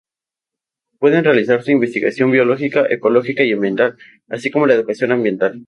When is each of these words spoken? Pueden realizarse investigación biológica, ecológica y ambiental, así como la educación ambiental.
Pueden 0.97 1.23
realizarse 1.25 1.71
investigación 1.71 2.31
biológica, 2.31 2.87
ecológica 2.89 3.43
y 3.43 3.51
ambiental, 3.53 3.97
así 4.29 4.49
como 4.49 4.65
la 4.65 4.73
educación 4.73 5.11
ambiental. 5.11 5.59